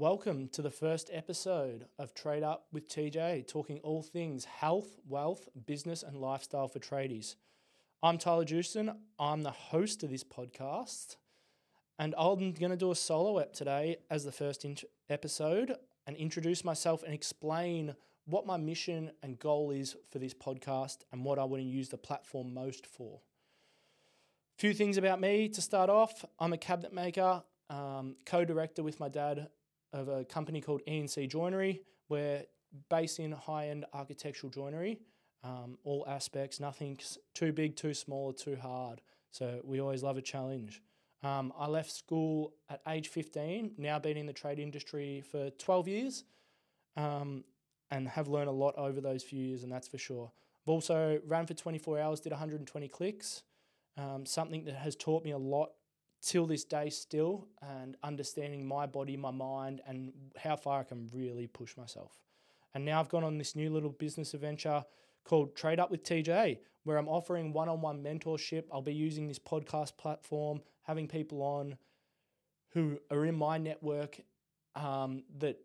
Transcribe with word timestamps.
Welcome 0.00 0.46
to 0.50 0.62
the 0.62 0.70
first 0.70 1.10
episode 1.12 1.86
of 1.98 2.14
Trade 2.14 2.44
Up 2.44 2.66
with 2.70 2.88
TJ, 2.88 3.48
talking 3.48 3.80
all 3.80 4.00
things 4.00 4.44
health, 4.44 4.96
wealth, 5.04 5.48
business, 5.66 6.04
and 6.04 6.20
lifestyle 6.20 6.68
for 6.68 6.78
tradies. 6.78 7.34
I'm 8.00 8.16
Tyler 8.16 8.44
Jewson. 8.44 8.92
I'm 9.18 9.42
the 9.42 9.50
host 9.50 10.04
of 10.04 10.10
this 10.10 10.22
podcast, 10.22 11.16
and 11.98 12.14
I'm 12.16 12.52
going 12.52 12.70
to 12.70 12.76
do 12.76 12.92
a 12.92 12.94
solo 12.94 13.38
ep 13.38 13.52
today 13.52 13.96
as 14.08 14.24
the 14.24 14.30
first 14.30 14.64
int- 14.64 14.84
episode 15.10 15.74
and 16.06 16.16
introduce 16.16 16.64
myself 16.64 17.02
and 17.02 17.12
explain 17.12 17.96
what 18.24 18.46
my 18.46 18.56
mission 18.56 19.10
and 19.24 19.40
goal 19.40 19.72
is 19.72 19.96
for 20.12 20.20
this 20.20 20.32
podcast 20.32 20.98
and 21.10 21.24
what 21.24 21.40
I 21.40 21.44
want 21.44 21.60
to 21.60 21.68
use 21.68 21.88
the 21.88 21.98
platform 21.98 22.54
most 22.54 22.86
for. 22.86 23.22
Few 24.58 24.74
things 24.74 24.96
about 24.96 25.20
me 25.20 25.48
to 25.48 25.60
start 25.60 25.90
off. 25.90 26.24
I'm 26.38 26.52
a 26.52 26.56
cabinet 26.56 26.92
maker, 26.92 27.42
um, 27.68 28.14
co-director 28.24 28.84
with 28.84 29.00
my 29.00 29.08
dad 29.08 29.48
of 29.92 30.08
a 30.08 30.24
company 30.24 30.60
called 30.60 30.82
ENC 30.86 31.28
Joinery. 31.28 31.82
We're 32.08 32.44
based 32.90 33.18
in 33.18 33.32
high-end 33.32 33.84
architectural 33.92 34.50
joinery, 34.50 35.00
um, 35.42 35.78
all 35.84 36.04
aspects. 36.08 36.60
Nothing's 36.60 37.18
too 37.34 37.52
big, 37.52 37.76
too 37.76 37.94
small, 37.94 38.26
or 38.26 38.32
too 38.32 38.56
hard. 38.56 39.00
So 39.30 39.60
we 39.64 39.80
always 39.80 40.02
love 40.02 40.16
a 40.16 40.22
challenge. 40.22 40.82
Um, 41.22 41.52
I 41.58 41.66
left 41.66 41.90
school 41.90 42.54
at 42.70 42.80
age 42.88 43.08
15. 43.08 43.72
Now 43.76 43.98
been 43.98 44.16
in 44.16 44.26
the 44.26 44.32
trade 44.32 44.58
industry 44.58 45.22
for 45.30 45.50
12 45.50 45.88
years, 45.88 46.24
um, 46.96 47.44
and 47.90 48.08
have 48.08 48.28
learned 48.28 48.48
a 48.48 48.52
lot 48.52 48.74
over 48.76 49.00
those 49.00 49.22
few 49.22 49.42
years, 49.42 49.62
and 49.62 49.72
that's 49.72 49.88
for 49.88 49.98
sure. 49.98 50.30
I've 50.64 50.70
also 50.70 51.20
ran 51.26 51.46
for 51.46 51.54
24 51.54 51.98
hours, 51.98 52.20
did 52.20 52.32
120 52.32 52.88
clicks 52.88 53.42
um, 53.98 54.24
something 54.24 54.64
that 54.64 54.76
has 54.76 54.94
taught 54.94 55.24
me 55.24 55.32
a 55.32 55.38
lot 55.38 55.70
till 56.20 56.46
this 56.46 56.64
day 56.64 56.90
still 56.90 57.46
and 57.62 57.96
understanding 58.02 58.66
my 58.66 58.86
body, 58.86 59.16
my 59.16 59.30
mind, 59.30 59.80
and 59.86 60.12
how 60.36 60.56
far 60.56 60.80
I 60.80 60.84
can 60.84 61.08
really 61.12 61.46
push 61.46 61.76
myself. 61.76 62.12
And 62.74 62.84
now 62.84 63.00
I've 63.00 63.08
gone 63.08 63.24
on 63.24 63.38
this 63.38 63.56
new 63.56 63.70
little 63.70 63.90
business 63.90 64.34
adventure 64.34 64.84
called 65.24 65.54
Trade 65.54 65.80
Up 65.80 65.90
with 65.90 66.02
TJ, 66.02 66.58
where 66.84 66.96
I'm 66.96 67.08
offering 67.08 67.52
one 67.52 67.68
on 67.68 67.80
one 67.80 68.02
mentorship. 68.02 68.64
I'll 68.72 68.82
be 68.82 68.94
using 68.94 69.28
this 69.28 69.38
podcast 69.38 69.96
platform, 69.96 70.60
having 70.82 71.06
people 71.06 71.42
on 71.42 71.76
who 72.70 72.98
are 73.10 73.24
in 73.24 73.34
my 73.34 73.58
network 73.58 74.20
um, 74.74 75.22
that 75.38 75.58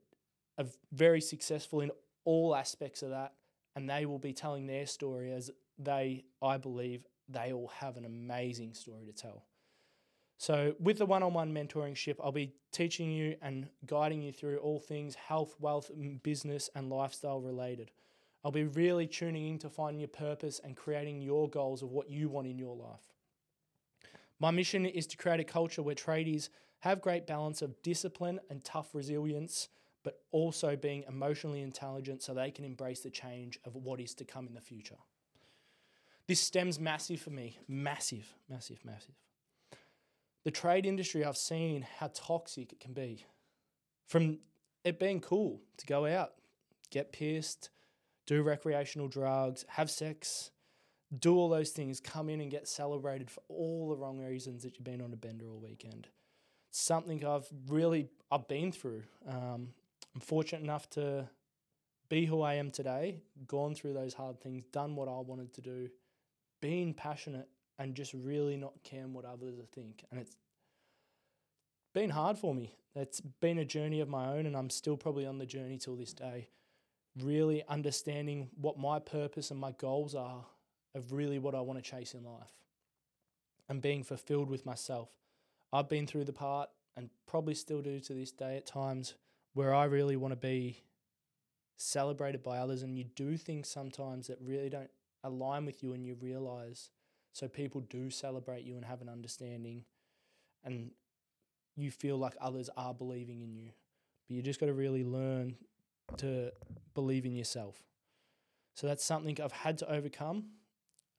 are 0.58 0.66
very 0.92 1.22
successful 1.22 1.82
in 1.82 1.92
all 2.26 2.56
aspects 2.56 3.02
of 3.02 3.10
that. 3.10 3.34
And 3.76 3.90
they 3.90 4.06
will 4.06 4.20
be 4.20 4.34
telling 4.34 4.68
their 4.68 4.86
story 4.86 5.32
as 5.32 5.50
they, 5.80 6.26
I 6.42 6.58
believe, 6.58 7.06
they 7.28 7.52
all 7.54 7.72
have 7.80 7.98
an 7.98 8.06
amazing 8.06 8.74
story 8.74 9.06
to 9.06 9.14
tell. 9.14 9.46
So, 10.44 10.76
with 10.78 10.98
the 10.98 11.06
one 11.06 11.24
on 11.24 11.34
one 11.34 11.54
mentoring 11.54 11.96
ship, 11.96 12.20
I'll 12.22 12.34
be 12.34 12.52
teaching 12.74 13.10
you 13.10 13.38
and 13.42 13.70
guiding 13.86 14.22
you 14.22 14.34
through 14.34 14.58
all 14.58 14.78
things 14.78 15.16
health, 15.16 15.56
wealth, 15.58 15.90
business, 16.22 16.70
and 16.76 16.90
lifestyle 16.90 17.40
related. 17.40 17.92
I'll 18.44 18.52
be 18.52 18.66
really 18.66 19.08
tuning 19.08 19.48
in 19.48 19.58
to 19.60 19.70
finding 19.70 20.02
your 20.02 20.10
purpose 20.10 20.60
and 20.62 20.76
creating 20.76 21.22
your 21.22 21.50
goals 21.50 21.82
of 21.82 21.92
what 21.92 22.10
you 22.10 22.28
want 22.28 22.48
in 22.48 22.58
your 22.58 22.76
life. 22.76 23.14
My 24.38 24.52
mission 24.52 24.86
is 24.86 25.08
to 25.08 25.16
create 25.16 25.40
a 25.40 25.46
culture 25.46 25.82
where 25.82 25.96
tradies 25.96 26.50
have 26.80 27.00
great 27.00 27.26
balance 27.26 27.62
of 27.62 27.82
discipline 27.82 28.42
and 28.50 28.66
tough 28.66 28.94
resilience, 28.94 29.70
but 30.04 30.20
also 30.32 30.76
being 30.76 31.06
emotionally 31.08 31.62
intelligent 31.62 32.22
so 32.22 32.34
they 32.34 32.52
can 32.52 32.66
embrace 32.66 33.00
the 33.00 33.10
change 33.10 33.58
of 33.64 33.78
what 33.78 34.02
is 34.02 34.14
to 34.16 34.26
come 34.26 34.48
in 34.48 34.56
the 34.56 34.60
future. 34.60 34.98
This 36.28 36.42
stems 36.42 36.82
massive 36.82 37.22
for 37.22 37.30
me. 37.30 37.60
Massive, 37.66 38.36
massive, 38.50 38.84
massive. 38.84 39.16
The 40.44 40.52
trade 40.52 40.86
industry, 40.86 41.24
I've 41.24 41.38
seen 41.38 41.86
how 42.00 42.12
toxic 42.14 42.74
it 42.74 42.80
can 42.80 42.94
be. 42.94 43.26
From 44.08 44.40
it 44.84 45.00
being 45.00 45.22
cool 45.22 45.62
to 45.78 45.86
go 45.86 46.06
out, 46.06 46.34
get 46.92 47.14
pissed, 47.14 47.70
do 48.26 48.44
recreational 48.44 49.08
drugs, 49.08 49.66
have 49.70 49.90
sex, 49.90 50.52
do 51.18 51.36
all 51.36 51.50
those 51.50 51.72
things, 51.72 52.00
come 52.00 52.30
in 52.30 52.42
and 52.42 52.52
get 52.52 52.68
celebrated 52.68 53.30
for 53.30 53.42
all 53.48 53.90
the 53.90 53.96
wrong 53.96 54.20
reasons 54.20 54.64
that 54.64 54.76
you've 54.76 54.84
been 54.84 55.02
on 55.02 55.14
a 55.14 55.18
bender 55.18 55.50
all 55.50 55.60
weekend. 55.60 56.08
something 56.72 57.24
I've 57.24 57.48
really 57.68 58.10
I've 58.32 58.48
been 58.48 58.72
through. 58.72 59.04
Um, 59.28 59.70
I'm 60.16 60.22
fortunate 60.22 60.64
enough 60.64 60.90
to 60.92 61.30
be 62.10 62.26
who 62.26 62.42
I 62.42 62.56
am 62.56 62.72
today, 62.72 63.22
gone 63.48 63.76
through 63.76 63.94
those 63.94 64.14
hard 64.14 64.42
things, 64.42 64.66
done 64.72 64.96
what 64.96 65.08
I 65.08 65.20
wanted 65.20 65.54
to 65.54 65.62
do, 65.62 65.90
being 66.62 66.94
passionate 66.94 67.48
and 67.80 67.96
just 67.96 68.14
really 68.14 68.58
not 68.58 68.74
caring 68.84 69.14
what 69.14 69.26
others 69.26 69.56
think. 69.74 70.06
And 70.12 70.20
it's 70.20 70.36
been 71.94 72.12
hard 72.12 72.38
for 72.38 72.54
me. 72.54 72.76
It's 72.96 73.22
been 73.22 73.58
a 73.58 73.66
journey 73.66 74.00
of 74.02 74.10
my 74.10 74.28
own, 74.28 74.46
and 74.46 74.56
I'm 74.56 74.70
still 74.70 74.98
probably 74.98 75.26
on 75.26 75.40
the 75.40 75.46
journey 75.46 75.78
till 75.78 75.96
this 75.96 76.14
day. 76.14 76.50
Really 77.20 77.64
understanding 77.68 78.50
what 78.60 78.78
my 78.78 79.00
purpose 79.00 79.52
and 79.52 79.60
my 79.60 79.72
goals 79.72 80.16
are 80.16 80.46
of 80.96 81.12
really 81.12 81.40
what 81.40 81.56
I 81.56 81.62
want 81.62 81.84
to 81.84 81.90
chase 81.90 82.14
in 82.14 82.24
life 82.24 82.52
and 83.68 83.82
being 83.82 84.04
fulfilled 84.04 84.50
with 84.50 84.66
myself. 84.66 85.10
I've 85.72 85.90
been 85.90 86.06
through 86.06 86.26
the 86.26 86.34
part 86.34 86.70
and 86.96 87.10
probably 87.26 87.56
still 87.56 87.82
do 87.82 88.00
to 88.00 88.14
this 88.14 88.32
day 88.32 88.58
at 88.58 88.68
times 88.68 89.16
where 89.54 89.74
I 89.74 89.86
really 89.86 90.16
want 90.16 90.32
to 90.34 90.36
be 90.36 90.84
celebrated 91.78 92.44
by 92.44 92.60
others, 92.60 92.84
and 92.84 92.98
you 92.98 93.04
do 93.04 93.38
things 93.38 93.68
sometimes 93.68 94.28
that 94.28 94.38
really 94.40 94.70
don't 94.70 94.92
align 95.24 95.66
with 95.66 95.82
you 95.82 95.94
and 95.94 96.06
you 96.06 96.16
realize 96.20 96.90
so 97.34 97.48
people 97.48 97.82
do 97.82 98.10
celebrate 98.10 98.64
you 98.64 98.76
and 98.76 98.86
have 98.86 99.02
an 99.02 99.10
understanding 99.10 99.84
and 100.64 100.92
you 101.76 101.92
feel 101.92 102.18
like 102.18 102.36
others 102.40 102.70
are 102.78 102.94
believing 102.94 103.42
in 103.42 103.54
you 103.54 103.72
but 104.28 104.36
you 104.36 104.42
just 104.42 104.60
got 104.60 104.68
to 104.68 104.74
really 104.74 105.04
learn 105.04 105.56
to 106.18 106.52
believe 106.94 107.26
in 107.26 107.36
yourself. 107.36 107.84
So 108.76 108.88
that's 108.88 109.04
something 109.04 109.38
i've 109.44 109.52
had 109.52 109.78
to 109.80 109.92
overcome 109.92 110.46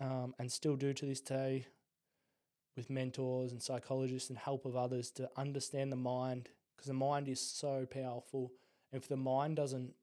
um, 0.01 0.35
and 0.39 0.51
still 0.51 0.77
do 0.77 0.93
to 0.93 1.07
this 1.07 1.21
day 1.21 1.67
with 2.77 2.91
mentors 2.91 3.53
and 3.53 3.63
psychologists 3.63 4.31
and 4.31 4.39
help 4.39 4.65
of 4.65 4.77
others 4.77 5.11
to 5.13 5.31
understand 5.37 5.93
the 5.93 5.97
mind 5.97 6.49
because 6.75 6.89
the 6.89 6.95
mind 6.95 7.29
is 7.29 7.41
so 7.41 7.87
powerful. 7.87 8.53
If 8.93 9.07
the 9.07 9.17
mind 9.17 9.57
doesn't 9.57 9.95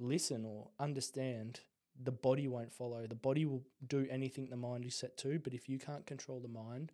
listen 0.00 0.44
or 0.44 0.68
understand 0.80 1.60
the 2.02 2.12
body 2.12 2.48
won't 2.48 2.72
follow. 2.72 3.06
The 3.06 3.14
body 3.14 3.44
will 3.44 3.62
do 3.86 4.06
anything 4.10 4.48
the 4.48 4.56
mind 4.56 4.84
is 4.84 4.94
set 4.94 5.16
to, 5.18 5.38
but 5.38 5.54
if 5.54 5.68
you 5.68 5.78
can't 5.78 6.06
control 6.06 6.40
the 6.40 6.48
mind, 6.48 6.92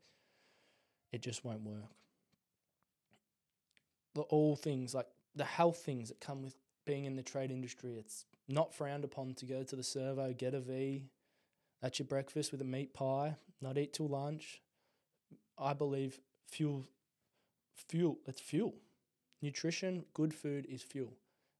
it 1.12 1.22
just 1.22 1.44
won't 1.44 1.62
work. 1.62 1.90
The 4.14 4.22
all 4.22 4.56
things 4.56 4.94
like 4.94 5.08
the 5.34 5.44
health 5.44 5.78
things 5.78 6.08
that 6.08 6.20
come 6.20 6.42
with 6.42 6.56
being 6.84 7.04
in 7.04 7.16
the 7.16 7.22
trade 7.22 7.50
industry, 7.50 7.96
it's 7.98 8.26
not 8.48 8.74
frowned 8.74 9.04
upon 9.04 9.34
to 9.34 9.46
go 9.46 9.62
to 9.62 9.76
the 9.76 9.82
servo, 9.82 10.32
get 10.32 10.54
a 10.54 10.60
V, 10.60 11.04
that's 11.80 11.98
your 11.98 12.06
breakfast 12.06 12.52
with 12.52 12.60
a 12.60 12.64
meat 12.64 12.94
pie, 12.94 13.36
not 13.60 13.76
eat 13.76 13.92
till 13.92 14.08
lunch. 14.08 14.62
I 15.58 15.72
believe 15.74 16.20
fuel, 16.46 16.84
fuel, 17.74 18.18
it's 18.26 18.40
fuel. 18.40 18.74
Nutrition, 19.40 20.04
good 20.14 20.32
food 20.32 20.66
is 20.70 20.82
fuel. 20.82 21.14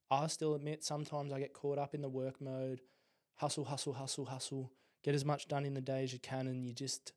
I 0.09 0.27
still 0.27 0.55
admit 0.55 0.83
sometimes 0.83 1.33
I 1.33 1.39
get 1.39 1.53
caught 1.53 1.77
up 1.77 1.93
in 1.93 2.01
the 2.01 2.09
work 2.09 2.39
mode 2.39 2.81
hustle, 3.35 3.65
hustle, 3.65 3.93
hustle, 3.93 4.25
hustle, 4.25 4.71
get 5.03 5.15
as 5.15 5.25
much 5.25 5.47
done 5.47 5.65
in 5.65 5.73
the 5.73 5.81
day 5.81 6.03
as 6.03 6.13
you 6.13 6.19
can, 6.19 6.47
and 6.47 6.65
you 6.65 6.73
just 6.73 7.13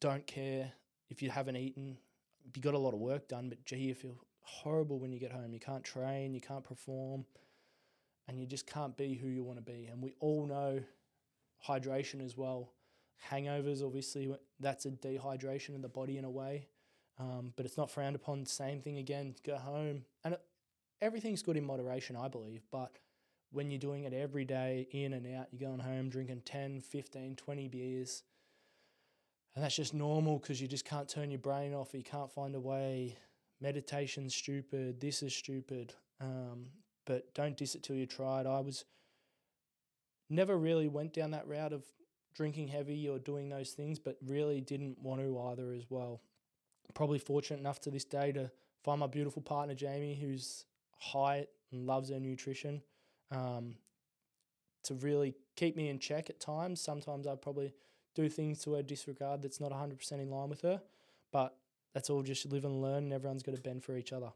don't 0.00 0.26
care 0.26 0.72
if 1.08 1.22
you 1.22 1.30
haven't 1.30 1.56
eaten. 1.56 1.98
You 2.54 2.62
got 2.62 2.74
a 2.74 2.78
lot 2.78 2.94
of 2.94 3.00
work 3.00 3.28
done, 3.28 3.48
but 3.48 3.64
gee, 3.64 3.76
you 3.76 3.94
feel 3.94 4.16
horrible 4.40 4.98
when 4.98 5.12
you 5.12 5.18
get 5.18 5.32
home. 5.32 5.52
You 5.52 5.60
can't 5.60 5.84
train, 5.84 6.34
you 6.34 6.40
can't 6.40 6.64
perform, 6.64 7.26
and 8.28 8.38
you 8.38 8.46
just 8.46 8.66
can't 8.66 8.96
be 8.96 9.14
who 9.14 9.28
you 9.28 9.42
want 9.42 9.58
to 9.58 9.72
be. 9.72 9.88
And 9.90 10.02
we 10.02 10.14
all 10.20 10.46
know 10.46 10.80
hydration 11.66 12.24
as 12.24 12.36
well. 12.36 12.72
Hangovers, 13.30 13.84
obviously, 13.84 14.34
that's 14.60 14.86
a 14.86 14.90
dehydration 14.90 15.70
in 15.74 15.82
the 15.82 15.88
body 15.88 16.18
in 16.18 16.24
a 16.24 16.30
way, 16.30 16.68
um, 17.18 17.52
but 17.56 17.66
it's 17.66 17.76
not 17.76 17.90
frowned 17.90 18.14
upon. 18.14 18.44
Same 18.46 18.80
thing 18.80 18.98
again, 18.98 19.34
go 19.44 19.56
home. 19.56 20.04
And 20.24 20.34
it, 20.34 20.42
everything's 21.00 21.42
good 21.42 21.56
in 21.56 21.64
moderation, 21.64 22.16
I 22.16 22.28
believe, 22.28 22.62
but 22.70 22.92
when 23.52 23.70
you're 23.70 23.78
doing 23.80 24.04
it 24.04 24.12
every 24.12 24.44
day, 24.44 24.88
in 24.90 25.12
and 25.12 25.26
out, 25.36 25.46
you're 25.50 25.68
going 25.68 25.80
home 25.80 26.08
drinking 26.08 26.42
10, 26.44 26.80
15, 26.80 27.36
20 27.36 27.68
beers. 27.68 28.22
And 29.54 29.64
that's 29.64 29.76
just 29.76 29.94
normal 29.94 30.38
because 30.38 30.60
you 30.60 30.68
just 30.68 30.84
can't 30.84 31.08
turn 31.08 31.30
your 31.30 31.38
brain 31.38 31.72
off. 31.72 31.94
You 31.94 32.02
can't 32.02 32.30
find 32.30 32.54
a 32.54 32.60
way. 32.60 33.16
Meditation's 33.60 34.34
stupid. 34.34 35.00
This 35.00 35.22
is 35.22 35.34
stupid. 35.34 35.94
Um, 36.20 36.66
but 37.06 37.32
don't 37.34 37.56
diss 37.56 37.74
it 37.74 37.82
till 37.82 37.96
you 37.96 38.04
try 38.04 38.40
it. 38.40 38.46
I 38.46 38.60
was 38.60 38.84
never 40.28 40.58
really 40.58 40.88
went 40.88 41.14
down 41.14 41.30
that 41.30 41.48
route 41.48 41.72
of 41.72 41.84
drinking 42.34 42.68
heavy 42.68 43.08
or 43.08 43.18
doing 43.18 43.48
those 43.48 43.70
things, 43.70 43.98
but 43.98 44.18
really 44.26 44.60
didn't 44.60 44.98
want 45.00 45.22
to 45.22 45.40
either 45.40 45.72
as 45.72 45.86
well. 45.88 46.20
Probably 46.92 47.18
fortunate 47.18 47.60
enough 47.60 47.80
to 47.82 47.90
this 47.90 48.04
day 48.04 48.32
to 48.32 48.50
find 48.84 49.00
my 49.00 49.06
beautiful 49.06 49.40
partner 49.40 49.74
Jamie, 49.74 50.14
who's 50.14 50.66
high 50.98 51.46
and 51.72 51.86
loves 51.86 52.10
her 52.10 52.20
nutrition 52.20 52.82
um, 53.30 53.76
to 54.84 54.94
really 54.94 55.34
keep 55.56 55.76
me 55.76 55.88
in 55.88 55.98
check 55.98 56.30
at 56.30 56.40
times. 56.40 56.80
Sometimes 56.80 57.26
I 57.26 57.34
probably 57.34 57.74
do 58.14 58.28
things 58.28 58.62
to 58.64 58.74
her 58.74 58.82
disregard 58.82 59.42
that's 59.42 59.60
not 59.60 59.72
100% 59.72 60.12
in 60.12 60.30
line 60.30 60.48
with 60.48 60.62
her, 60.62 60.80
but 61.32 61.56
that's 61.94 62.10
all 62.10 62.22
just 62.22 62.46
live 62.46 62.64
and 62.64 62.82
learn, 62.82 63.04
and 63.04 63.12
everyone's 63.12 63.42
got 63.42 63.54
to 63.54 63.60
bend 63.60 63.84
for 63.84 63.96
each 63.96 64.12
other. 64.12 64.32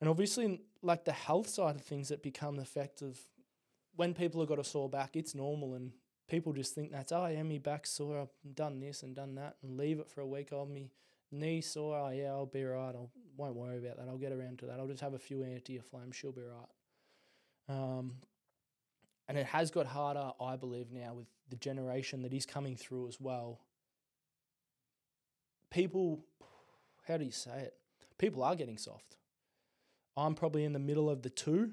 And 0.00 0.08
obviously, 0.08 0.60
like 0.82 1.04
the 1.04 1.12
health 1.12 1.48
side 1.48 1.76
of 1.76 1.82
things 1.82 2.08
that 2.08 2.22
become 2.22 2.58
effective 2.58 3.18
when 3.96 4.14
people 4.14 4.40
have 4.40 4.48
got 4.48 4.58
a 4.58 4.64
sore 4.64 4.88
back, 4.88 5.16
it's 5.16 5.34
normal 5.34 5.74
and 5.74 5.92
people 6.28 6.52
just 6.52 6.74
think 6.74 6.90
that's, 6.90 7.12
oh, 7.12 7.26
yeah, 7.26 7.42
my 7.42 7.58
back's 7.58 7.90
sore, 7.90 8.20
I've 8.20 8.54
done 8.54 8.80
this 8.80 9.02
and 9.02 9.14
done 9.14 9.34
that 9.36 9.56
and 9.62 9.76
leave 9.76 10.00
it 10.00 10.08
for 10.08 10.20
a 10.20 10.26
week. 10.26 10.48
Oh, 10.52 10.66
my 10.66 10.88
knee 11.30 11.60
sore, 11.60 11.96
oh, 11.96 12.10
yeah, 12.10 12.30
I'll 12.30 12.46
be 12.46 12.64
right. 12.64 12.94
I 12.94 13.06
won't 13.36 13.54
worry 13.54 13.78
about 13.78 13.98
that. 13.98 14.08
I'll 14.08 14.18
get 14.18 14.32
around 14.32 14.58
to 14.60 14.66
that. 14.66 14.78
I'll 14.78 14.88
just 14.88 15.00
have 15.00 15.14
a 15.14 15.18
few 15.18 15.44
anti-inflammatories, 15.44 16.14
she'll 16.14 16.32
be 16.32 16.42
right. 16.42 16.68
Um, 17.68 18.14
and 19.28 19.38
it 19.38 19.46
has 19.46 19.70
got 19.70 19.86
harder, 19.86 20.32
I 20.40 20.56
believe, 20.56 20.92
now 20.92 21.14
with 21.14 21.26
the 21.48 21.56
generation 21.56 22.22
that 22.22 22.32
is 22.32 22.46
coming 22.46 22.76
through 22.76 23.08
as 23.08 23.20
well. 23.20 23.60
People, 25.70 26.24
how 27.08 27.16
do 27.16 27.24
you 27.24 27.32
say 27.32 27.58
it? 27.60 27.74
People 28.18 28.42
are 28.42 28.54
getting 28.54 28.78
soft. 28.78 29.16
I'm 30.16 30.34
probably 30.34 30.64
in 30.64 30.72
the 30.72 30.78
middle 30.78 31.10
of 31.10 31.22
the 31.22 31.30
two. 31.30 31.72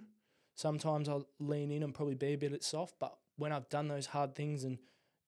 Sometimes 0.55 1.07
I'll 1.07 1.27
lean 1.39 1.71
in 1.71 1.83
and 1.83 1.93
probably 1.93 2.15
be 2.15 2.33
a 2.33 2.37
bit 2.37 2.63
soft, 2.63 2.95
but 2.99 3.15
when 3.37 3.51
I've 3.51 3.69
done 3.69 3.87
those 3.87 4.07
hard 4.07 4.35
things 4.35 4.63
and 4.63 4.77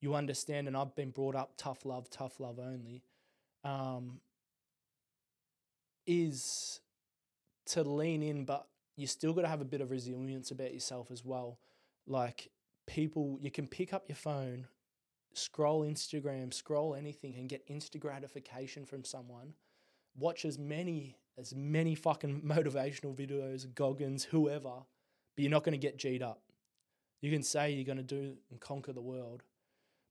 you 0.00 0.14
understand, 0.14 0.66
and 0.66 0.76
I've 0.76 0.94
been 0.94 1.10
brought 1.10 1.34
up 1.34 1.52
tough 1.56 1.84
love, 1.84 2.10
tough 2.10 2.40
love 2.40 2.58
only, 2.58 3.02
um, 3.64 4.20
is 6.06 6.80
to 7.66 7.82
lean 7.82 8.22
in, 8.22 8.44
but 8.44 8.66
you 8.96 9.06
still 9.06 9.32
got 9.32 9.42
to 9.42 9.48
have 9.48 9.60
a 9.60 9.66
bit 9.66 9.80
of 9.80 9.90
resilience 9.90 10.50
about 10.50 10.72
yourself 10.72 11.10
as 11.10 11.24
well. 11.24 11.58
Like 12.06 12.50
people, 12.86 13.38
you 13.40 13.50
can 13.50 13.66
pick 13.66 13.92
up 13.92 14.04
your 14.08 14.16
phone, 14.16 14.66
scroll 15.32 15.82
Instagram, 15.82 16.52
scroll 16.52 16.94
anything, 16.94 17.34
and 17.36 17.48
get 17.48 17.64
instant 17.66 18.02
gratification 18.02 18.84
from 18.84 19.04
someone. 19.04 19.54
Watch 20.16 20.44
as 20.44 20.58
many 20.58 21.16
as 21.38 21.54
many 21.54 21.94
fucking 21.94 22.42
motivational 22.46 23.16
videos, 23.16 23.72
Goggins, 23.74 24.24
whoever, 24.24 24.70
but 25.34 25.42
you're 25.42 25.50
not 25.50 25.64
going 25.64 25.78
to 25.78 25.78
get 25.78 25.98
G'd 25.98 26.22
up. 26.22 26.40
You 27.20 27.30
can 27.30 27.42
say 27.42 27.72
you're 27.72 27.84
going 27.84 27.96
to 27.96 28.02
do 28.02 28.36
and 28.50 28.60
conquer 28.60 28.92
the 28.92 29.00
world, 29.00 29.42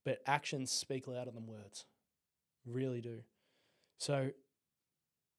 but 0.03 0.21
actions 0.25 0.71
speak 0.71 1.07
louder 1.07 1.31
than 1.31 1.45
words. 1.45 1.85
Really 2.65 3.01
do. 3.01 3.19
So 3.99 4.31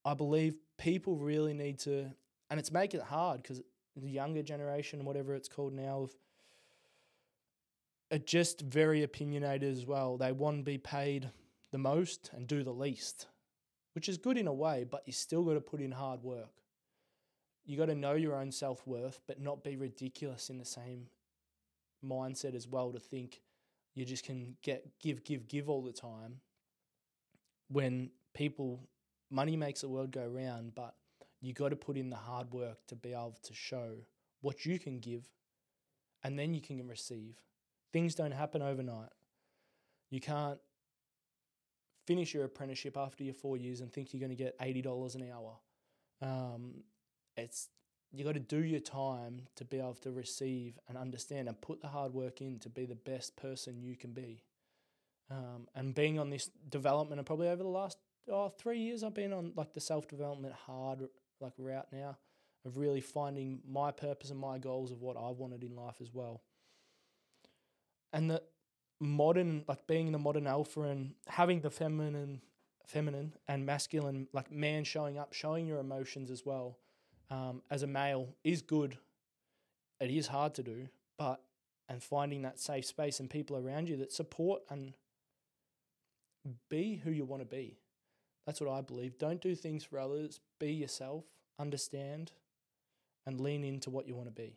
I 0.05 0.15
believe 0.15 0.55
people 0.79 1.17
really 1.17 1.55
need 1.55 1.79
to, 1.81 2.13
and 2.51 2.61
it's 2.61 2.73
making 2.73 3.01
it 3.01 3.07
hard 3.07 3.43
because 3.43 3.63
the 3.97 4.11
younger 4.11 4.43
generation, 4.43 5.05
whatever 5.05 5.35
it's 5.35 5.49
called 5.49 5.73
now, 5.73 6.09
are 8.11 8.19
just 8.19 8.61
very 8.61 9.03
opinionated 9.03 9.73
as 9.73 9.87
well. 9.87 10.17
They 10.17 10.33
want 10.33 10.59
to 10.59 10.63
be 10.63 10.79
paid 10.79 11.31
the 11.73 11.79
most 11.79 12.31
and 12.33 12.47
do 12.47 12.63
the 12.63 12.73
least, 12.73 13.27
which 13.95 14.09
is 14.09 14.19
good 14.19 14.39
in 14.39 14.47
a 14.47 14.53
way, 14.53 14.85
but 14.89 15.03
you 15.07 15.13
still 15.13 15.43
got 15.43 15.55
to 15.55 15.61
put 15.61 15.81
in 15.81 15.93
hard 15.93 16.23
work. 16.23 16.53
You 17.65 17.79
got 17.79 17.87
to 17.87 17.95
know 17.95 18.13
your 18.15 18.37
own 18.37 18.53
self 18.53 18.87
worth, 18.87 19.21
but 19.27 19.41
not 19.41 19.65
be 19.65 19.77
ridiculous 19.77 20.51
in 20.51 20.59
the 20.59 20.65
same 20.65 21.07
mindset 22.05 22.55
as 22.55 22.69
well 22.69 22.93
to 22.93 23.01
think 23.01 23.41
you 23.95 24.05
just 24.05 24.25
can 24.25 24.57
get 24.63 24.87
give, 25.01 25.25
give, 25.25 25.49
give 25.49 25.69
all 25.69 25.83
the 25.83 25.93
time 25.93 26.41
when 27.69 28.11
people 28.35 28.81
money 29.31 29.57
makes 29.57 29.81
the 29.81 29.89
world 29.89 30.11
go 30.11 30.27
round, 30.27 30.75
but 30.75 30.95
you 31.45 31.53
got 31.53 31.71
to 31.71 31.77
put 31.77 31.97
in 31.97 32.11
the 32.11 32.17
hard 32.17 32.53
work 32.53 32.79
to 32.89 32.97
be 32.97 33.13
able 33.13 33.37
to 33.43 33.55
show 33.55 33.91
what 34.41 34.65
you 34.65 34.79
can 34.79 34.99
give 34.99 35.29
and 36.23 36.39
then 36.39 36.55
you 36.55 36.61
can 36.61 36.87
receive. 36.89 37.37
Things 37.93 38.15
don't 38.15 38.33
happen 38.33 38.63
overnight. 38.63 39.11
You 40.11 40.21
can't 40.21 40.59
finish 42.07 42.35
your 42.35 42.45
apprenticeship 42.45 42.97
after 42.97 43.25
your 43.25 43.35
four 43.35 43.57
years 43.57 43.81
and 43.81 43.93
think 43.93 44.13
you're 44.13 44.21
going 44.21 44.37
to 44.37 44.43
get 44.43 44.59
$80 44.59 45.15
an 45.15 45.31
hour. 45.31 45.57
Um, 46.23 46.85
it's 47.37 47.69
you 48.11 48.25
got 48.25 48.35
to 48.35 48.41
do 48.41 48.63
your 48.63 48.81
time 48.81 49.43
to 49.57 49.65
be 49.65 49.79
able 49.79 49.95
to 49.95 50.13
receive 50.13 50.79
and 50.89 50.97
understand 50.97 51.49
and 51.49 51.61
put 51.61 51.83
the 51.83 51.89
hard 51.89 52.15
work 52.15 52.41
in 52.41 52.59
to 52.61 52.69
be 52.69 52.87
the 52.87 52.95
best 52.95 53.37
person 53.37 53.83
you 53.83 53.97
can 53.97 54.13
be. 54.13 54.45
Um, 55.31 55.67
and 55.75 55.95
being 55.95 56.19
on 56.19 56.31
this 56.31 56.49
development, 56.69 57.19
and 57.19 57.27
probably 57.27 57.49
over 57.49 57.63
the 57.63 57.69
last 57.69 57.99
oh, 58.31 58.51
three 58.51 58.79
years, 58.79 59.03
I've 59.03 59.15
been 59.15 59.33
on 59.33 59.53
like 59.57 59.73
the 59.73 59.81
self 59.81 60.07
development 60.07 60.55
hard 60.55 61.09
like 61.45 61.53
route 61.59 61.87
now 61.93 62.17
of 62.65 62.79
really 62.79 63.01
finding 63.01 63.61
my 63.69 63.91
purpose 63.91 64.31
and 64.31 64.39
my 64.39 64.59
goals 64.59 64.91
of 64.91 65.03
what 65.03 65.17
I 65.17 65.29
wanted 65.31 65.63
in 65.63 65.77
life 65.77 65.97
as 66.01 66.13
well. 66.13 66.43
And 68.13 68.31
the 68.31 68.43
modern, 69.01 69.65
like 69.69 69.87
being 69.87 70.13
the 70.13 70.19
modern 70.19 70.47
alpha 70.47 70.83
and 70.83 71.15
having 71.29 71.61
the 71.61 71.71
feminine, 71.71 72.41
feminine 72.87 73.35
and 73.49 73.67
masculine, 73.67 74.29
like 74.33 74.51
man 74.51 74.85
showing 74.85 75.19
up, 75.19 75.33
showing 75.33 75.67
your 75.67 75.79
emotions 75.79 76.31
as 76.31 76.47
well 76.47 76.79
um, 77.31 77.63
as 77.71 77.83
a 77.83 77.87
male 77.87 78.29
is 78.45 78.63
good. 78.63 78.97
It 80.01 80.11
is 80.11 80.27
hard 80.27 80.55
to 80.55 80.63
do, 80.63 80.89
but 81.19 81.41
and 81.89 82.03
finding 82.03 82.43
that 82.43 82.59
safe 82.59 82.87
space 82.87 83.21
and 83.21 83.29
people 83.29 83.57
around 83.57 83.89
you 83.89 83.97
that 83.99 84.13
support 84.13 84.63
and 84.71 84.95
be 86.69 87.01
who 87.05 87.11
you 87.11 87.25
want 87.25 87.43
to 87.43 87.47
be. 87.47 87.79
That's 88.47 88.61
what 88.61 88.71
I 88.71 88.81
believe. 88.83 89.19
Don't 89.19 89.41
do 89.41 89.55
things 89.55 89.85
for 89.85 89.99
others. 89.99 90.41
Be 90.59 90.73
yourself, 90.73 91.25
understand, 91.59 92.33
and 93.27 93.41
lean 93.41 93.65
into 93.65 93.91
what 93.91 94.07
you 94.07 94.15
want 94.15 94.29
to 94.29 94.43
be. 94.43 94.57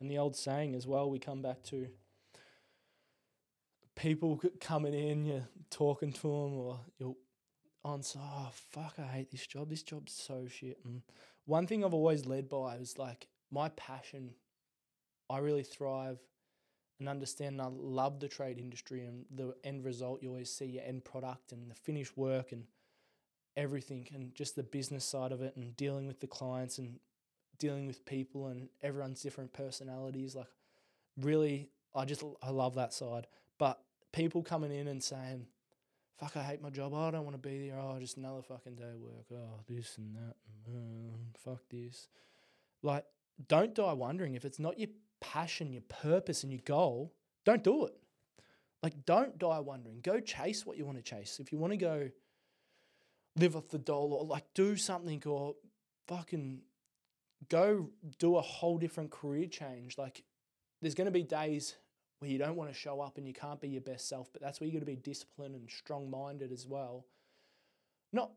And 0.00 0.10
the 0.10 0.18
old 0.18 0.36
saying 0.36 0.74
as 0.74 0.86
well, 0.86 1.10
we 1.10 1.18
come 1.18 1.42
back 1.42 1.62
to 1.64 1.88
people 3.96 4.40
coming 4.60 4.94
in, 4.94 5.24
you're 5.24 5.48
talking 5.70 6.12
to 6.12 6.22
them, 6.22 6.54
or 6.54 6.80
you're 6.98 7.16
on, 7.84 8.02
oh, 8.16 8.48
fuck, 8.52 8.94
I 8.98 9.06
hate 9.06 9.30
this 9.30 9.46
job. 9.46 9.68
This 9.68 9.82
job's 9.82 10.12
so 10.12 10.46
shit. 10.48 10.78
And 10.84 11.02
one 11.46 11.66
thing 11.66 11.84
I've 11.84 11.94
always 11.94 12.26
led 12.26 12.48
by 12.48 12.78
was 12.78 12.96
like 12.96 13.26
my 13.50 13.70
passion. 13.70 14.30
I 15.28 15.38
really 15.38 15.62
thrive 15.64 16.18
and 16.98 17.08
understand 17.08 17.60
and 17.60 17.62
I 17.62 17.68
love 17.70 18.20
the 18.20 18.28
trade 18.28 18.58
industry 18.58 19.04
and 19.04 19.24
the 19.34 19.54
end 19.64 19.84
result. 19.84 20.22
You 20.22 20.30
always 20.30 20.52
see 20.52 20.66
your 20.66 20.84
end 20.84 21.04
product 21.04 21.52
and 21.52 21.70
the 21.70 21.74
finished 21.74 22.16
work 22.16 22.52
and 22.52 22.64
everything 23.56 24.08
and 24.14 24.34
just 24.34 24.56
the 24.56 24.62
business 24.62 25.04
side 25.04 25.32
of 25.32 25.42
it 25.42 25.56
and 25.56 25.76
dealing 25.76 26.06
with 26.06 26.20
the 26.20 26.26
clients 26.26 26.78
and 26.78 26.98
dealing 27.58 27.86
with 27.86 28.04
people 28.04 28.46
and 28.48 28.68
everyone's 28.82 29.22
different 29.22 29.52
personalities. 29.52 30.34
Like, 30.34 30.46
really, 31.20 31.70
I 31.94 32.04
just 32.04 32.22
I 32.42 32.50
love 32.50 32.74
that 32.76 32.92
side. 32.92 33.26
But 33.58 33.80
people 34.12 34.42
coming 34.42 34.72
in 34.72 34.88
and 34.88 35.02
saying, 35.02 35.46
fuck, 36.18 36.36
I 36.36 36.42
hate 36.42 36.62
my 36.62 36.70
job. 36.70 36.92
Oh, 36.94 37.08
I 37.08 37.10
don't 37.10 37.24
want 37.24 37.40
to 37.40 37.48
be 37.48 37.68
there. 37.68 37.78
Oh, 37.78 37.96
just 37.98 38.16
another 38.16 38.42
fucking 38.42 38.76
day 38.76 38.90
of 38.94 39.00
work. 39.00 39.26
Oh, 39.32 39.60
this 39.68 39.98
and 39.98 40.14
that. 40.16 40.36
Uh, 40.68 41.16
fuck 41.44 41.62
this. 41.70 42.08
Like, 42.82 43.04
don't 43.48 43.74
die 43.74 43.92
wondering 43.92 44.34
if 44.34 44.44
it's 44.44 44.58
not 44.58 44.78
your 44.78 44.88
passion, 45.20 45.72
your 45.72 45.82
purpose, 45.88 46.42
and 46.42 46.52
your 46.52 46.62
goal. 46.64 47.12
Don't 47.44 47.64
do 47.64 47.86
it. 47.86 47.94
Like, 48.82 49.04
don't 49.04 49.38
die 49.38 49.60
wondering. 49.60 50.00
Go 50.02 50.20
chase 50.20 50.64
what 50.64 50.76
you 50.76 50.84
want 50.84 50.98
to 50.98 51.02
chase. 51.02 51.38
If 51.40 51.52
you 51.52 51.58
want 51.58 51.72
to 51.72 51.76
go 51.76 52.10
live 53.36 53.56
off 53.56 53.68
the 53.68 53.78
dole 53.78 54.12
or 54.12 54.24
like 54.24 54.44
do 54.54 54.76
something 54.76 55.22
or 55.26 55.54
fucking 56.08 56.60
go 57.48 57.90
do 58.18 58.36
a 58.36 58.40
whole 58.40 58.78
different 58.78 59.10
career 59.10 59.46
change. 59.46 59.96
Like, 59.96 60.24
there's 60.82 60.94
going 60.94 61.06
to 61.06 61.12
be 61.12 61.22
days 61.22 61.76
where 62.18 62.30
you 62.30 62.38
don't 62.38 62.56
want 62.56 62.72
to 62.72 62.78
show 62.78 63.00
up 63.00 63.16
and 63.16 63.26
you 63.26 63.32
can't 63.32 63.60
be 63.60 63.68
your 63.68 63.80
best 63.80 64.08
self, 64.08 64.32
but 64.32 64.42
that's 64.42 64.60
where 64.60 64.66
you 64.66 64.72
got 64.72 64.80
to 64.80 64.86
be 64.86 64.96
disciplined 64.96 65.54
and 65.54 65.70
strong 65.70 66.10
minded 66.10 66.52
as 66.52 66.66
well. 66.66 67.06
Not 68.12 68.32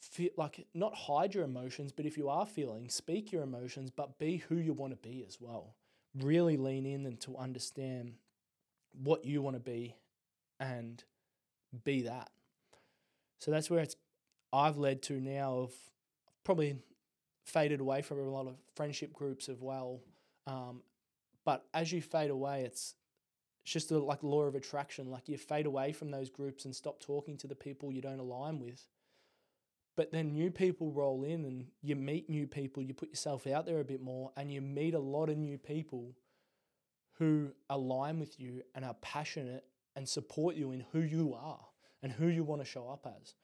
feel, 0.00 0.30
like 0.36 0.66
not 0.74 0.94
hide 0.94 1.34
your 1.34 1.44
emotions, 1.44 1.92
but 1.92 2.06
if 2.06 2.16
you 2.16 2.28
are 2.28 2.46
feeling, 2.46 2.88
speak 2.88 3.32
your 3.32 3.42
emotions, 3.42 3.90
but 3.90 4.18
be 4.18 4.38
who 4.48 4.56
you 4.56 4.72
want 4.72 4.92
to 4.92 5.08
be 5.08 5.24
as 5.26 5.38
well. 5.40 5.74
Really 6.20 6.56
lean 6.56 6.86
in 6.86 7.06
and 7.06 7.20
to 7.20 7.36
understand 7.36 8.14
what 8.92 9.24
you 9.24 9.42
want 9.42 9.56
to 9.56 9.60
be 9.60 9.94
and 10.58 11.02
be 11.84 12.02
that. 12.02 12.30
So 13.40 13.50
that's 13.50 13.68
where 13.68 13.80
it's 13.80 13.96
I've 14.52 14.78
led 14.78 15.02
to 15.02 15.20
now 15.20 15.58
of 15.58 15.72
probably 16.44 16.76
faded 17.44 17.80
away 17.80 18.02
from 18.02 18.18
a 18.18 18.30
lot 18.30 18.46
of 18.46 18.56
friendship 18.74 19.12
groups 19.12 19.48
as 19.48 19.60
well. 19.60 20.00
Um, 20.46 20.82
but 21.44 21.64
as 21.74 21.92
you 21.92 22.00
fade 22.00 22.30
away, 22.30 22.62
it's 22.62 22.94
it's 23.62 23.72
just 23.72 23.90
a, 23.90 23.98
like 23.98 24.22
law 24.22 24.42
of 24.42 24.54
attraction. 24.54 25.10
Like 25.10 25.28
you 25.28 25.36
fade 25.36 25.66
away 25.66 25.92
from 25.92 26.10
those 26.10 26.30
groups 26.30 26.64
and 26.64 26.74
stop 26.74 27.00
talking 27.00 27.36
to 27.38 27.46
the 27.46 27.54
people 27.54 27.92
you 27.92 28.00
don't 28.00 28.20
align 28.20 28.60
with. 28.60 28.80
But 29.96 30.12
then 30.12 30.34
new 30.34 30.50
people 30.50 30.92
roll 30.92 31.24
in 31.24 31.44
and 31.46 31.66
you 31.82 31.96
meet 31.96 32.28
new 32.28 32.46
people, 32.46 32.82
you 32.82 32.92
put 32.92 33.08
yourself 33.08 33.46
out 33.46 33.64
there 33.64 33.80
a 33.80 33.84
bit 33.84 34.02
more, 34.02 34.30
and 34.36 34.52
you 34.52 34.60
meet 34.60 34.94
a 34.94 34.98
lot 34.98 35.30
of 35.30 35.38
new 35.38 35.56
people 35.56 36.14
who 37.18 37.52
align 37.70 38.20
with 38.20 38.38
you 38.38 38.62
and 38.74 38.84
are 38.84 38.94
passionate 39.00 39.64
and 39.96 40.06
support 40.06 40.54
you 40.54 40.70
in 40.72 40.84
who 40.92 41.00
you 41.00 41.34
are 41.34 41.64
and 42.02 42.12
who 42.12 42.26
you 42.26 42.44
want 42.44 42.60
to 42.60 42.66
show 42.66 42.88
up 42.88 43.10
as, 43.20 43.34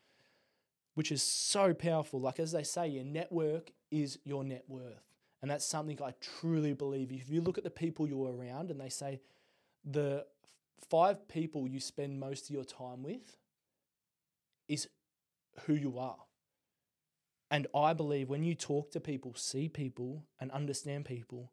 which 0.94 1.11
is 1.11 1.23
so 1.23 1.73
powerful. 1.73 2.21
Like, 2.21 2.38
as 2.38 2.52
they 2.52 2.62
say, 2.62 2.87
your 2.87 3.04
network 3.04 3.73
is 3.90 4.18
your 4.25 4.44
net 4.44 4.64
worth. 4.68 5.09
And 5.40 5.50
that's 5.50 5.64
something 5.64 5.99
I 6.02 6.12
truly 6.21 6.75
believe. 6.75 7.11
If 7.11 7.30
you 7.30 7.40
look 7.40 7.56
at 7.56 7.64
the 7.64 7.71
people 7.71 8.06
you're 8.06 8.30
around 8.30 8.71
and 8.71 8.78
they 8.78 8.90
say 8.90 9.21
the 9.85 10.26
five 10.90 11.26
people 11.28 11.66
you 11.66 11.80
spend 11.80 12.21
most 12.21 12.44
of 12.44 12.50
your 12.50 12.64
time 12.64 13.02
with 13.02 13.38
is 14.68 14.87
who 15.62 15.75
you 15.75 15.99
are. 15.99 16.18
And 17.52 17.66
I 17.75 17.92
believe 17.92 18.30
when 18.30 18.44
you 18.44 18.54
talk 18.54 18.92
to 18.92 18.99
people, 18.99 19.35
see 19.37 19.68
people, 19.68 20.25
and 20.40 20.50
understand 20.52 21.04
people, 21.04 21.52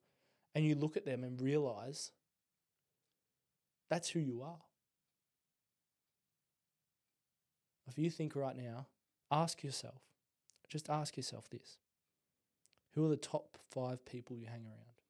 and 0.56 0.66
you 0.66 0.74
look 0.74 0.96
at 0.96 1.06
them 1.06 1.26
and 1.26 1.42
realize 1.42 2.12
that's 3.90 4.08
who 4.08 4.22
you 4.22 4.42
are. 4.42 4.62
If 7.90 7.98
you 7.98 8.10
think 8.10 8.34
right 8.34 8.56
now, 8.56 8.88
ask 9.30 9.62
yourself, 9.62 10.00
just 10.70 10.90
ask 10.90 11.18
yourself 11.18 11.50
this 11.50 11.80
Who 12.94 13.06
are 13.06 13.10
the 13.10 13.18
top 13.18 13.58
five 13.70 14.06
people 14.06 14.38
you 14.38 14.46
hang 14.46 14.66
around? 14.66 15.02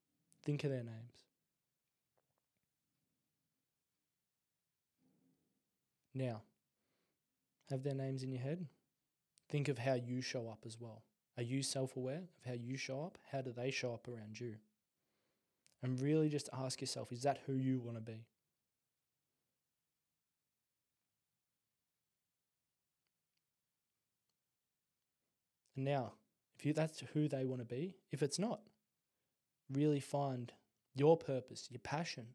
Think 0.43 0.63
of 0.63 0.71
their 0.71 0.83
names. 0.83 1.25
Now, 6.15 6.41
have 7.69 7.83
their 7.83 7.93
names 7.93 8.23
in 8.23 8.31
your 8.31 8.41
head? 8.41 8.65
Think 9.49 9.67
of 9.67 9.79
how 9.79 9.95
you 9.95 10.21
show 10.21 10.47
up 10.49 10.59
as 10.65 10.79
well. 10.79 11.03
Are 11.37 11.43
you 11.43 11.63
self 11.63 11.95
aware 11.95 12.23
of 12.37 12.45
how 12.45 12.53
you 12.53 12.77
show 12.77 13.01
up? 13.01 13.17
How 13.31 13.41
do 13.41 13.51
they 13.51 13.71
show 13.71 13.93
up 13.93 14.07
around 14.07 14.39
you? 14.39 14.55
And 15.81 15.99
really 15.99 16.29
just 16.29 16.49
ask 16.53 16.81
yourself 16.81 17.11
is 17.11 17.23
that 17.23 17.39
who 17.45 17.53
you 17.53 17.79
want 17.79 17.97
to 17.97 18.01
be? 18.01 18.25
And 25.75 25.85
now, 25.85 26.11
if 26.57 26.65
you, 26.65 26.73
that's 26.73 27.01
who 27.13 27.29
they 27.29 27.45
want 27.45 27.61
to 27.61 27.65
be, 27.65 27.95
if 28.11 28.21
it's 28.21 28.37
not, 28.37 28.59
really 29.71 30.01
find 30.01 30.51
your 30.93 31.15
purpose, 31.15 31.69
your 31.71 31.79
passion 31.79 32.25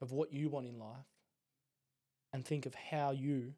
of 0.00 0.12
what 0.12 0.32
you 0.32 0.48
want 0.48 0.66
in 0.66 0.78
life, 0.78 1.04
and 2.32 2.42
think 2.42 2.64
of 2.64 2.74
how 2.74 3.10
you, 3.10 3.52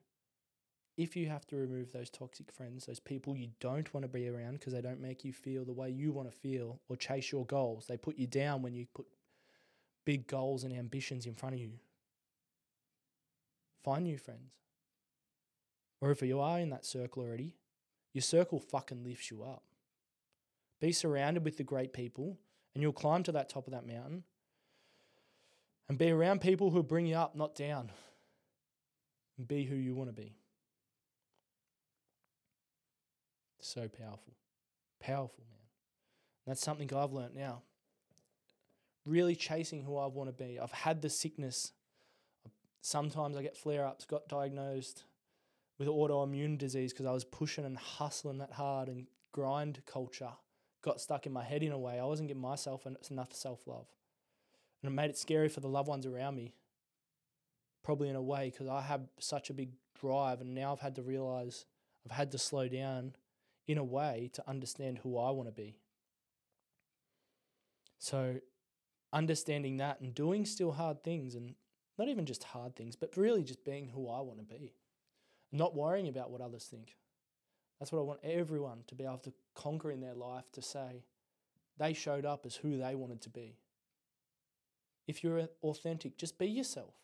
if 0.97 1.17
you 1.17 1.29
have 1.29 1.47
to 1.47 1.57
remove 1.57 1.93
those 1.93 2.11
toxic 2.11 2.53
friends, 2.53 2.87
those 2.87 3.01
people 3.01 3.37
you 3.37 3.49
don't 3.61 3.93
want 3.93 4.05
to 4.05 4.09
be 4.09 4.29
around 4.29 4.55
because 4.55 4.73
they 4.73 4.81
don't 4.81 5.01
make 5.01 5.25
you 5.25 5.33
feel 5.33 5.65
the 5.65 5.73
way 5.73 5.91
you 5.91 6.13
want 6.13 6.31
to 6.31 6.37
feel 6.37 6.81
or 6.89 6.97
chase 6.97 7.33
your 7.33 7.45
goals, 7.47 7.87
they 7.87 7.97
put 7.97 8.17
you 8.17 8.27
down 8.27 8.63
when 8.63 8.75
you 8.75 8.87
put 8.95 9.07
big 10.05 10.27
goals 10.27 10.63
and 10.63 10.73
ambitions 10.73 11.27
in 11.27 11.35
front 11.35 11.55
of 11.55 11.61
you. 11.61 11.73
Find 13.83 14.05
new 14.05 14.19
friends. 14.19 14.53
Or 16.01 16.11
if 16.11 16.23
you 16.23 16.41
are 16.41 16.61
in 16.61 16.71
that 16.71 16.85
circle 16.85 17.23
already, 17.23 17.57
your 18.13 18.23
circle 18.23 18.61
fucking 18.61 19.03
lifts 19.03 19.31
you 19.31 19.43
up. 19.43 19.63
Be 20.81 20.93
surrounded 20.93 21.45
with 21.45 21.57
the 21.57 21.65
great 21.65 21.93
people, 21.93 22.39
and 22.75 22.83
you'll 22.83 22.93
climb 22.93 23.23
to 23.25 23.33
that 23.33 23.49
top 23.49 23.67
of 23.67 23.73
that 23.73 23.87
mountain. 23.87 24.23
And 25.89 25.99
be 25.99 26.11
around 26.11 26.41
people 26.41 26.71
who 26.71 26.83
bring 26.83 27.07
you 27.07 27.17
up, 27.17 27.35
not 27.35 27.55
down. 27.55 27.91
And 29.37 29.49
be 29.49 29.65
who 29.65 29.77
you 29.77 29.95
want 29.95 30.15
to 30.15 30.23
be. 30.23 30.37
So 33.65 33.89
powerful. 33.89 34.35
Powerful, 35.01 35.45
man. 35.51 35.63
And 36.45 36.53
that's 36.53 36.61
something 36.61 36.93
I've 36.95 37.15
learnt 37.15 37.35
now. 37.35 37.63
Really 39.07 39.35
chasing 39.35 39.83
who 39.83 39.97
I 39.97 40.07
want 40.07 40.29
to 40.29 40.45
be. 40.45 40.59
I've 40.61 40.71
had 40.71 41.01
the 41.01 41.09
sickness. 41.09 41.73
Sometimes 42.83 43.39
I 43.39 43.43
get 43.43 43.57
flare 43.57 43.87
ups, 43.87 44.05
got 44.05 44.29
diagnosed 44.29 45.05
with 45.79 45.89
autoimmune 45.89 46.59
disease 46.59 46.93
because 46.93 47.07
I 47.07 47.13
was 47.13 47.25
pushing 47.25 47.65
and 47.65 47.79
hustling 47.79 48.37
that 48.39 48.53
hard 48.53 48.89
and 48.89 49.07
grind 49.33 49.81
culture 49.87 50.33
got 50.83 51.01
stuck 51.01 51.25
in 51.25 51.33
my 51.33 51.43
head 51.43 51.63
in 51.63 51.73
a 51.73 51.79
way. 51.79 51.99
I 51.99 52.05
wasn't 52.05 52.29
giving 52.29 52.43
myself 52.43 52.87
enough 53.11 53.33
self 53.33 53.67
love. 53.67 53.87
And 54.83 54.93
it 54.93 54.95
made 54.95 55.09
it 55.09 55.17
scary 55.17 55.49
for 55.49 55.61
the 55.61 55.69
loved 55.69 55.89
ones 55.89 56.05
around 56.05 56.37
me, 56.37 56.53
probably 57.83 58.11
in 58.11 58.17
a 58.17 58.23
way, 58.23 58.51
because 58.51 58.69
I 58.69 58.83
have 58.83 59.09
such 59.19 59.49
a 59.49 59.55
big 59.55 59.71
drive. 59.99 60.43
And 60.43 60.55
now 60.55 60.73
I've 60.73 60.81
had 60.81 60.97
to 60.97 61.03
realize 61.03 61.65
I've 62.05 62.15
had 62.15 62.31
to 62.33 62.39
slow 62.39 62.69
down 62.69 63.15
in 63.67 63.79
a 63.79 63.85
way 63.85 64.31
to 64.35 64.49
understand 64.49 64.99
who 64.99 65.19
I 65.19 65.31
want 65.31 65.49
to 65.49 65.53
be. 65.53 65.77
So, 67.99 68.37
understanding 69.13 69.79
that 69.79 70.01
and 70.01 70.15
doing 70.15 70.45
still 70.45 70.73
hard 70.73 71.03
things, 71.03 71.35
and 71.35 71.55
not 71.99 72.09
even 72.09 72.27
just 72.27 72.45
hard 72.45 72.77
things, 72.77 72.97
but 72.97 73.17
really 73.17 73.43
just 73.43 73.65
being 73.65 73.89
who 73.89 74.09
I 74.09 74.21
want 74.21 74.39
to 74.39 74.45
be 74.45 74.75
not 75.55 75.75
worrying 75.75 76.09
about 76.09 76.31
what 76.31 76.41
others 76.41 76.65
think. 76.65 76.97
That's 77.79 77.93
what 77.93 78.01
I 78.01 78.03
want 78.03 78.21
everyone 78.25 78.81
to 78.89 78.95
be 78.95 79.05
able 79.05 79.19
to 79.19 79.33
conquer 79.55 79.91
in 79.91 80.01
their 80.01 80.15
life 80.15 80.51
to 80.53 80.63
say 80.63 81.05
they 81.79 81.93
showed 81.93 82.27
up 82.27 82.45
as 82.45 82.57
who 82.57 82.77
they 82.77 82.95
wanted 82.95 83.21
to 83.23 83.31
be. 83.31 83.57
If 85.07 85.23
you're 85.23 85.49
authentic, 85.63 86.17
just 86.17 86.39
be 86.39 86.47
yourself. 86.47 86.95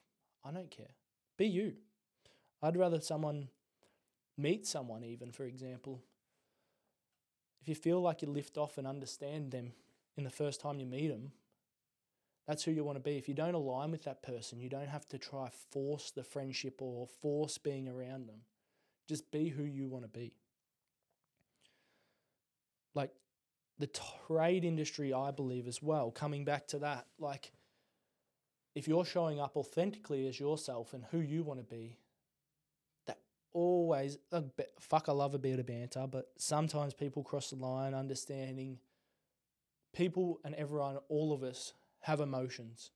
I 0.45 0.50
don't 0.50 0.71
care. 0.71 0.95
Be 1.37 1.47
you. 1.47 1.75
I'd 2.62 2.76
rather 2.76 3.00
someone 3.00 3.49
meet 4.37 4.67
someone, 4.67 5.05
even, 5.05 5.33
for 5.33 5.45
example. 5.45 6.02
If 7.61 7.69
you 7.69 7.75
feel 7.75 8.00
like 8.00 8.23
you 8.23 8.29
lift 8.29 8.57
off 8.57 8.79
and 8.79 8.87
understand 8.87 9.50
them 9.50 9.73
in 10.17 10.25
the 10.25 10.31
first 10.31 10.61
time 10.61 10.79
you 10.79 10.87
meet 10.87 11.09
them, 11.09 11.33
that's 12.47 12.64
who 12.64 12.73
you 12.73 12.83
want 12.83 12.97
to 12.97 13.02
be. 13.02 13.17
If 13.17 13.29
you 13.29 13.35
don't 13.35 13.55
align 13.55 13.93
with 13.93 14.05
that 14.05 14.23
person, 14.23 14.61
you 14.61 14.69
don't 14.69 14.88
have 14.88 15.07
to 15.11 15.19
try 15.19 15.50
force 15.71 16.11
the 16.11 16.25
friendship 16.25 16.81
or 16.81 17.07
force 17.07 17.59
being 17.59 17.87
around 17.87 18.29
them. 18.29 18.40
Just 19.07 19.31
be 19.31 19.49
who 19.49 19.62
you 19.62 19.88
want 19.88 20.05
to 20.05 20.09
be. 20.09 20.35
Like 22.95 23.12
the 23.79 23.88
trade 24.26 24.64
industry, 24.64 25.12
I 25.12 25.31
believe 25.31 25.69
as 25.69 25.81
well, 25.81 26.11
coming 26.11 26.45
back 26.45 26.67
to 26.69 26.81
that, 26.81 27.07
like 27.21 27.52
if 28.75 28.88
you're 28.88 29.05
showing 29.05 29.38
up 29.38 29.57
authentically 29.57 30.26
as 30.26 30.40
yourself 30.40 30.93
and 30.93 31.05
who 31.11 31.19
you 31.19 31.43
want 31.43 31.61
to 31.61 31.64
be, 31.64 31.99
always, 33.52 34.19
fuck, 34.78 35.09
I 35.09 35.12
love 35.12 35.35
a 35.35 35.38
bit 35.38 35.59
of 35.59 35.66
banter, 35.66 36.07
but 36.11 36.28
sometimes 36.37 36.95
people 36.95 37.23
cross 37.23 37.50
the 37.50 37.57
line 37.57 37.95
understanding 37.95 38.78
people 39.92 40.40
and 40.45 40.54
everyone, 40.54 40.99
all 41.09 41.33
of 41.33 41.42
us, 41.42 41.73
have 42.00 42.21
emotions. 42.21 42.90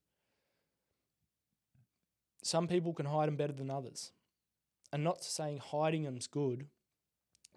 Some 2.42 2.68
people 2.68 2.92
can 2.92 3.06
hide 3.06 3.26
them 3.26 3.37
better 3.37 3.52
than 3.52 3.70
others. 3.70 4.12
And 4.92 5.02
not 5.02 5.25
saying 5.25 5.58
hiding 5.58 6.04
them's 6.04 6.26
good, 6.26 6.66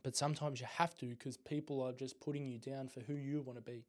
but 0.03 0.15
sometimes 0.15 0.59
you 0.59 0.67
have 0.77 0.95
to 0.97 1.05
because 1.07 1.37
people 1.37 1.81
are 1.81 1.91
just 1.91 2.19
putting 2.19 2.47
you 2.47 2.57
down 2.57 2.87
for 2.87 3.01
who 3.01 3.13
you 3.13 3.41
want 3.41 3.57
to 3.57 3.61
be. 3.61 3.85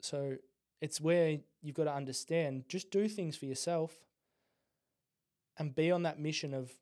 So 0.00 0.36
it's 0.80 1.00
where 1.00 1.38
you've 1.62 1.76
got 1.76 1.84
to 1.84 1.92
understand 1.92 2.64
just 2.68 2.90
do 2.90 3.06
things 3.06 3.36
for 3.36 3.44
yourself 3.44 3.94
and 5.60 5.74
be 5.74 5.90
on 5.90 6.04
that 6.04 6.18
mission 6.18 6.54
of 6.54 6.72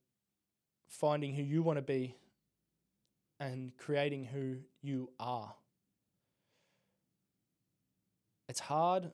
finding 0.86 1.34
who 1.34 1.42
you 1.42 1.62
want 1.62 1.76
to 1.76 1.82
be 1.82 2.14
and 3.40 3.76
creating 3.76 4.24
who 4.24 4.58
you 4.80 5.10
are. 5.18 5.52
It's 8.48 8.60
hard 8.60 9.10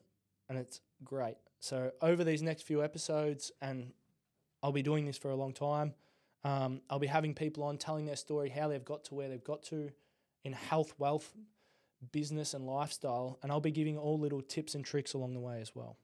and 0.48 0.58
it's 0.58 0.80
great. 1.02 1.36
So, 1.60 1.92
over 2.02 2.24
these 2.24 2.42
next 2.42 2.62
few 2.62 2.84
episodes, 2.84 3.50
and 3.62 3.92
I'll 4.62 4.70
be 4.70 4.82
doing 4.82 5.06
this 5.06 5.16
for 5.16 5.30
a 5.30 5.34
long 5.34 5.54
time, 5.54 5.94
um, 6.44 6.82
I'll 6.90 6.98
be 6.98 7.06
having 7.06 7.34
people 7.34 7.62
on 7.62 7.78
telling 7.78 8.04
their 8.04 8.16
story, 8.16 8.50
how 8.50 8.68
they've 8.68 8.84
got 8.84 9.04
to 9.04 9.14
where 9.14 9.30
they've 9.30 9.42
got 9.42 9.62
to 9.64 9.90
in 10.44 10.52
health, 10.52 10.92
wealth, 10.98 11.32
business, 12.12 12.52
and 12.52 12.66
lifestyle. 12.66 13.38
And 13.42 13.50
I'll 13.50 13.60
be 13.60 13.70
giving 13.70 13.96
all 13.96 14.18
little 14.18 14.42
tips 14.42 14.74
and 14.74 14.84
tricks 14.84 15.14
along 15.14 15.32
the 15.32 15.40
way 15.40 15.62
as 15.62 15.74
well. 15.74 15.96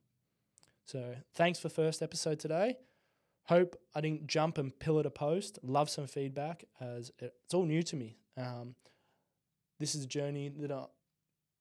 So, 0.87 1.15
thanks 1.35 1.59
for 1.59 1.69
first 1.69 2.01
episode 2.01 2.41
today. 2.41 2.79
Hope 3.45 3.77
I 3.95 4.01
didn't 4.01 4.27
jump 4.27 4.59
and 4.59 4.79
pillar 4.79 5.03
to 5.03 5.11
post. 5.11 5.59
Love 5.63 5.91
some 5.91 6.07
feedback 6.07 6.65
as 6.81 7.11
it's 7.19 7.53
all 7.53 7.65
new 7.65 7.83
to 7.83 7.97
me. 7.97 8.17
Um, 8.37 8.75
this 9.79 9.95
is 9.95 10.05
a 10.05 10.07
journey 10.07 10.51
that 10.59 10.71
I'm 10.71 10.87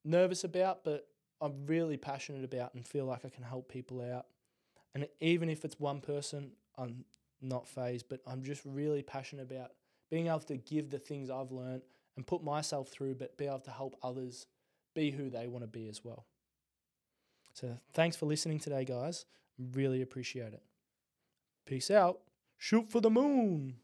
nervous 0.03 0.43
about, 0.43 0.83
but 0.83 1.07
I'm 1.41 1.65
really 1.65 1.97
passionate 1.97 2.43
about 2.43 2.73
and 2.75 2.85
feel 2.85 3.05
like 3.05 3.25
I 3.25 3.29
can 3.29 3.43
help 3.43 3.69
people 3.69 4.01
out. 4.01 4.25
And 4.93 5.07
even 5.19 5.49
if 5.49 5.63
it's 5.65 5.79
one 5.79 6.01
person, 6.01 6.51
I'm 6.77 7.05
not 7.41 7.67
fazed, 7.67 8.05
but 8.09 8.21
I'm 8.27 8.43
just 8.43 8.61
really 8.65 9.01
passionate 9.01 9.51
about 9.51 9.71
being 10.09 10.27
able 10.27 10.39
to 10.41 10.57
give 10.57 10.89
the 10.89 10.99
things 10.99 11.29
I've 11.29 11.51
learned 11.51 11.83
and 12.15 12.27
put 12.27 12.43
myself 12.43 12.89
through, 12.89 13.15
but 13.15 13.37
be 13.37 13.45
able 13.45 13.59
to 13.59 13.71
help 13.71 13.95
others 14.03 14.47
be 14.93 15.11
who 15.11 15.29
they 15.29 15.47
want 15.47 15.63
to 15.63 15.67
be 15.67 15.87
as 15.87 16.03
well. 16.03 16.25
So 17.53 17.77
thanks 17.93 18.15
for 18.15 18.25
listening 18.25 18.59
today, 18.59 18.83
guys. 18.83 19.25
Really 19.73 20.01
appreciate 20.01 20.53
it. 20.53 20.61
Peace 21.69 21.91
out. 21.91 22.21
Shoot 22.57 22.89
for 22.89 22.99
the 22.99 23.11
moon. 23.11 23.75